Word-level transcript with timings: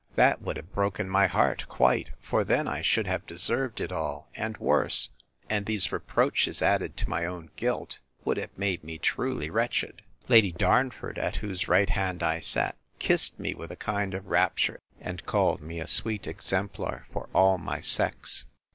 —That 0.15 0.41
would 0.41 0.57
have 0.57 0.73
broken 0.73 1.07
my 1.07 1.27
heart 1.27 1.67
quite!—For 1.69 2.43
then 2.43 2.67
I 2.67 2.81
should 2.81 3.05
have 3.05 3.27
deserved 3.27 3.79
it 3.79 3.91
all, 3.91 4.29
and 4.33 4.57
worse; 4.57 5.11
and 5.47 5.67
these 5.67 5.91
reproaches, 5.91 6.63
added 6.63 6.97
to 6.97 7.09
my 7.09 7.23
own 7.27 7.51
guilt, 7.55 7.99
would 8.25 8.37
have 8.37 8.57
made 8.57 8.83
me 8.83 8.97
truly 8.97 9.51
wretched! 9.51 10.01
Lady 10.27 10.51
Darnford, 10.53 11.19
at 11.19 11.35
whose 11.35 11.67
right 11.67 11.91
hand 11.91 12.23
I 12.23 12.39
sat, 12.39 12.77
kissed 12.97 13.39
me 13.39 13.53
with 13.53 13.69
a 13.69 13.75
kind 13.75 14.15
of 14.15 14.25
rapture, 14.29 14.79
and 14.99 15.23
called 15.27 15.61
me 15.61 15.79
a 15.79 15.85
sweet 15.85 16.25
exemplar 16.25 17.05
for 17.11 17.29
all 17.35 17.59
my 17.59 17.79
sex. 17.79 18.45